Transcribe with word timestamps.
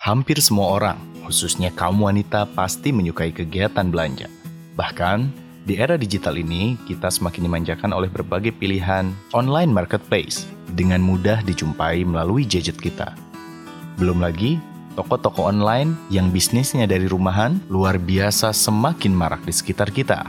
Hampir 0.00 0.40
semua 0.40 0.80
orang, 0.80 0.96
khususnya 1.28 1.68
kaum 1.76 2.00
wanita, 2.00 2.48
pasti 2.56 2.88
menyukai 2.88 3.36
kegiatan 3.36 3.84
belanja. 3.92 4.32
Bahkan, 4.72 5.28
di 5.68 5.76
era 5.76 6.00
digital 6.00 6.40
ini, 6.40 6.80
kita 6.88 7.12
semakin 7.12 7.44
dimanjakan 7.44 7.92
oleh 7.92 8.08
berbagai 8.08 8.56
pilihan 8.56 9.12
online 9.36 9.68
marketplace 9.68 10.48
dengan 10.72 11.04
mudah 11.04 11.44
dijumpai 11.44 12.08
melalui 12.08 12.48
gadget 12.48 12.80
kita. 12.80 13.12
Belum 14.00 14.24
lagi, 14.24 14.56
toko-toko 14.96 15.52
online 15.52 15.92
yang 16.08 16.32
bisnisnya 16.32 16.88
dari 16.88 17.04
rumahan 17.04 17.60
luar 17.68 18.00
biasa 18.00 18.56
semakin 18.56 19.12
marak 19.12 19.44
di 19.44 19.52
sekitar 19.52 19.92
kita. 19.92 20.24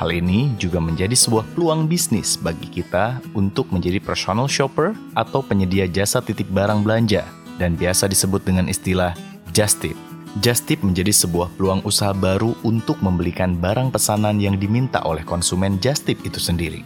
Hal 0.00 0.08
ini 0.08 0.56
juga 0.56 0.80
menjadi 0.80 1.12
sebuah 1.12 1.44
peluang 1.52 1.84
bisnis 1.84 2.40
bagi 2.40 2.80
kita 2.80 3.20
untuk 3.36 3.68
menjadi 3.76 4.00
personal 4.00 4.48
shopper 4.48 4.96
atau 5.12 5.44
penyedia 5.44 5.84
jasa 5.84 6.24
titip 6.24 6.48
barang 6.48 6.80
belanja 6.80 7.28
dan 7.60 7.76
biasa 7.76 8.08
disebut 8.08 8.40
dengan 8.40 8.66
istilah 8.72 9.12
just 9.52 9.84
tip. 9.84 9.94
Just 10.40 10.64
tip 10.64 10.80
menjadi 10.80 11.12
sebuah 11.12 11.52
peluang 11.58 11.84
usaha 11.84 12.16
baru 12.16 12.56
untuk 12.64 13.02
membelikan 13.04 13.58
barang 13.60 13.92
pesanan 13.92 14.40
yang 14.40 14.56
diminta 14.56 15.04
oleh 15.04 15.26
konsumen 15.26 15.76
just 15.82 16.08
tip 16.08 16.16
itu 16.24 16.40
sendiri. 16.40 16.80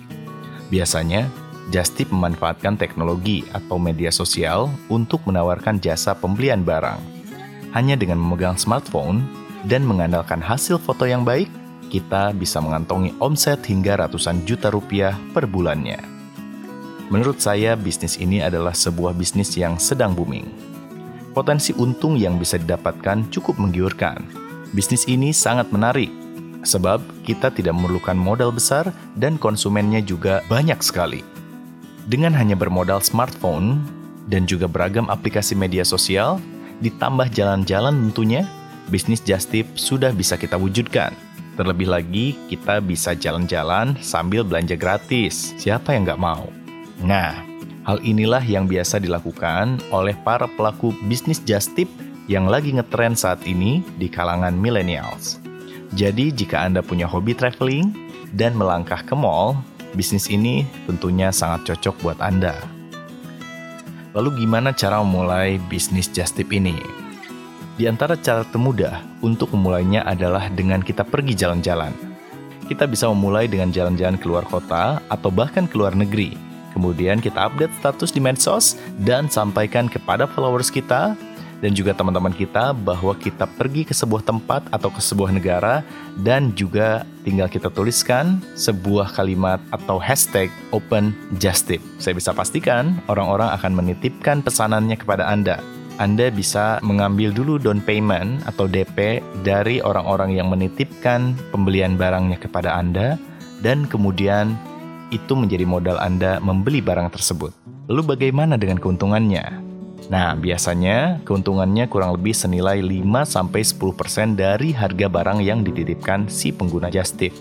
Biasanya, 0.73 1.31
just 1.71 1.95
tip 1.95 2.09
memanfaatkan 2.11 2.75
teknologi 2.75 3.45
atau 3.53 3.77
media 3.77 4.09
sosial 4.09 4.73
untuk 4.91 5.23
menawarkan 5.29 5.79
jasa 5.79 6.17
pembelian 6.17 6.65
barang. 6.65 6.99
Hanya 7.77 8.01
dengan 8.01 8.17
memegang 8.17 8.57
smartphone 8.57 9.23
dan 9.69 9.85
mengandalkan 9.85 10.41
hasil 10.41 10.81
foto 10.81 11.05
yang 11.05 11.23
baik, 11.23 11.53
kita 11.93 12.33
bisa 12.33 12.65
mengantongi 12.65 13.13
omset 13.21 13.61
hingga 13.69 14.09
ratusan 14.09 14.43
juta 14.49 14.73
rupiah 14.73 15.15
per 15.37 15.45
bulannya. 15.45 16.14
Menurut 17.13 17.37
saya, 17.41 17.77
bisnis 17.77 18.17
ini 18.17 18.41
adalah 18.41 18.73
sebuah 18.73 19.13
bisnis 19.13 19.53
yang 19.61 19.77
sedang 19.77 20.17
booming. 20.17 20.49
Potensi 21.37 21.75
untung 21.77 22.17
yang 22.17 22.41
bisa 22.41 22.57
didapatkan 22.57 23.29
cukup 23.29 23.61
menggiurkan. 23.61 24.25
Bisnis 24.73 25.05
ini 25.05 25.35
sangat 25.35 25.69
menarik, 25.69 26.09
sebab 26.65 27.05
kita 27.23 27.53
tidak 27.53 27.77
memerlukan 27.77 28.17
modal 28.17 28.51
besar 28.51 28.89
dan 29.21 29.37
konsumennya 29.37 30.01
juga 30.01 30.41
banyak 30.49 30.81
sekali. 30.81 31.21
Dengan 32.09 32.33
hanya 32.33 32.57
bermodal 32.57 33.05
smartphone 33.05 33.85
dan 34.33 34.49
juga 34.49 34.65
beragam 34.65 35.09
aplikasi 35.13 35.53
media 35.53 35.85
sosial, 35.85 36.41
ditambah 36.81 37.29
jalan-jalan 37.37 37.93
tentunya, 38.09 38.49
bisnis 38.89 39.21
Just 39.21 39.53
Tip 39.53 39.69
sudah 39.77 40.11
bisa 40.11 40.41
kita 40.41 40.57
wujudkan. 40.57 41.13
Terlebih 41.55 41.87
lagi, 41.87 42.35
kita 42.51 42.83
bisa 42.83 43.15
jalan-jalan 43.15 43.95
sambil 44.03 44.43
belanja 44.43 44.75
gratis. 44.75 45.55
Siapa 45.55 45.95
yang 45.95 46.03
nggak 46.09 46.19
mau? 46.19 46.64
Nah, 47.03 47.35
hal 47.83 47.99
inilah 48.05 48.45
yang 48.45 48.71
biasa 48.71 49.03
dilakukan 49.03 49.83
oleh 49.91 50.15
para 50.23 50.47
pelaku 50.47 50.95
bisnis 51.11 51.43
just 51.43 51.75
tip 51.75 51.91
yang 52.31 52.47
lagi 52.47 52.71
ngetren 52.71 53.19
saat 53.19 53.43
ini 53.45 53.83
di 53.99 54.07
kalangan 54.07 54.55
millennials. 54.55 55.43
Jadi, 55.95 56.31
jika 56.31 56.63
Anda 56.63 56.83
punya 56.83 57.11
hobi 57.11 57.35
traveling 57.35 57.91
dan 58.35 58.55
melangkah 58.55 59.03
ke 59.03 59.15
mall, 59.15 59.59
bisnis 59.95 60.27
ini 60.27 60.67
tentunya 60.87 61.31
sangat 61.31 61.71
cocok 61.75 61.95
buat 62.03 62.19
Anda. 62.23 62.55
Lalu 64.15 64.47
gimana 64.47 64.71
cara 64.71 65.03
memulai 65.03 65.59
bisnis 65.67 66.07
just 66.07 66.39
tip 66.39 66.55
ini? 66.55 66.79
Di 67.75 67.91
antara 67.91 68.15
cara 68.15 68.47
termudah 68.47 69.03
untuk 69.19 69.51
memulainya 69.51 70.07
adalah 70.07 70.47
dengan 70.47 70.79
kita 70.79 71.03
pergi 71.03 71.35
jalan-jalan. 71.35 71.91
Kita 72.71 72.87
bisa 72.87 73.11
memulai 73.11 73.51
dengan 73.51 73.75
jalan-jalan 73.75 74.15
keluar 74.15 74.47
kota 74.47 75.03
atau 75.11 75.29
bahkan 75.35 75.67
keluar 75.67 75.99
negeri. 75.99 76.54
Kemudian 76.75 77.23
kita 77.23 77.47
update 77.47 77.73
status 77.79 78.11
di 78.11 78.21
medsos 78.21 78.75
dan 79.01 79.31
sampaikan 79.31 79.87
kepada 79.87 80.27
followers 80.27 80.69
kita 80.75 81.15
dan 81.63 81.73
juga 81.73 81.97
teman-teman 81.97 82.35
kita 82.37 82.77
bahwa 82.77 83.17
kita 83.17 83.49
pergi 83.49 83.89
ke 83.89 83.97
sebuah 83.97 84.21
tempat 84.27 84.69
atau 84.69 84.93
ke 84.93 85.01
sebuah 85.01 85.33
negara 85.33 85.81
dan 86.21 86.53
juga 86.53 87.09
tinggal 87.25 87.49
kita 87.49 87.73
tuliskan 87.73 88.43
sebuah 88.53 89.17
kalimat 89.17 89.63
atau 89.73 89.97
hashtag 89.97 90.53
open 90.77 91.17
just 91.41 91.65
tip. 91.71 91.81
Saya 91.97 92.13
bisa 92.19 92.37
pastikan 92.37 93.01
orang-orang 93.09 93.49
akan 93.55 93.73
menitipkan 93.81 94.45
pesanannya 94.45 95.01
kepada 95.01 95.25
Anda 95.31 95.63
anda 95.95 96.27
bisa 96.27 96.83
mengambil 96.83 97.31
dulu 97.31 97.55
down 97.63 97.79
payment 97.79 98.43
atau 98.51 98.67
DP 98.67 99.23
dari 99.47 99.79
orang-orang 99.79 100.35
yang 100.35 100.51
menitipkan 100.51 101.39
pembelian 101.55 101.95
barangnya 101.95 102.43
kepada 102.43 102.75
Anda 102.75 103.15
dan 103.63 103.87
kemudian 103.87 104.59
itu 105.15 105.39
menjadi 105.39 105.63
modal 105.63 106.03
Anda 106.03 106.43
membeli 106.43 106.83
barang 106.83 107.15
tersebut. 107.15 107.55
Lalu 107.87 108.03
bagaimana 108.19 108.59
dengan 108.59 108.83
keuntungannya? 108.83 109.63
Nah, 110.11 110.37
biasanya 110.37 111.23
keuntungannya 111.25 111.89
kurang 111.89 112.19
lebih 112.19 112.37
senilai 112.37 112.83
5-10% 112.83 114.37
dari 114.37 114.75
harga 114.75 115.07
barang 115.09 115.41
yang 115.41 115.65
dititipkan 115.65 116.29
si 116.29 116.53
pengguna 116.53 116.93
just 116.93 117.17
tip. 117.17 117.33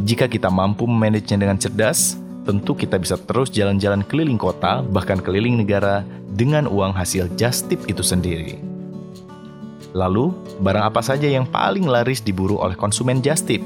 Jika 0.00 0.30
kita 0.30 0.48
mampu 0.48 0.88
memanagenya 0.88 1.44
dengan 1.44 1.58
cerdas, 1.60 2.16
tentu 2.48 2.72
kita 2.72 2.96
bisa 2.96 3.20
terus 3.20 3.52
jalan-jalan 3.52 4.00
keliling 4.06 4.40
kota, 4.40 4.80
bahkan 4.80 5.20
keliling 5.20 5.60
negara 5.60 6.06
dengan 6.32 6.64
uang 6.64 6.96
hasil 6.96 7.28
just 7.36 7.68
tip 7.68 7.84
itu 7.84 8.00
sendiri. 8.00 8.56
Lalu, 9.94 10.34
barang 10.58 10.90
apa 10.90 11.00
saja 11.04 11.30
yang 11.30 11.46
paling 11.46 11.86
laris 11.86 12.18
diburu 12.18 12.58
oleh 12.58 12.74
konsumen 12.74 13.22
just 13.22 13.46
tip? 13.46 13.62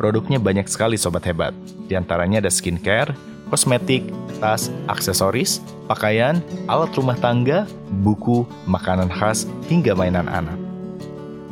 Produknya 0.00 0.40
banyak 0.40 0.64
sekali 0.64 0.96
sobat 0.96 1.28
hebat. 1.28 1.52
Di 1.84 1.92
antaranya 1.92 2.40
ada 2.40 2.48
skincare, 2.48 3.12
kosmetik, 3.52 4.08
tas, 4.40 4.72
aksesoris, 4.88 5.60
pakaian, 5.92 6.40
alat 6.72 6.88
rumah 6.96 7.20
tangga, 7.20 7.68
buku, 8.00 8.48
makanan 8.64 9.12
khas, 9.12 9.44
hingga 9.68 9.92
mainan 9.92 10.24
anak. 10.24 10.56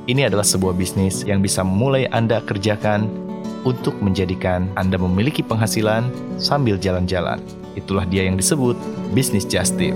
Ini 0.09 0.33
adalah 0.33 0.49
sebuah 0.49 0.73
bisnis 0.73 1.29
yang 1.29 1.45
bisa 1.45 1.61
mulai 1.61 2.09
Anda 2.09 2.41
kerjakan 2.41 3.05
untuk 3.69 4.01
menjadikan 4.01 4.73
Anda 4.81 4.97
memiliki 4.97 5.45
penghasilan 5.45 6.09
sambil 6.41 6.81
jalan-jalan. 6.81 7.45
Itulah 7.77 8.09
dia 8.09 8.25
yang 8.25 8.41
disebut 8.41 8.81
bisnis 9.13 9.45
just 9.45 9.77
tip. 9.77 9.93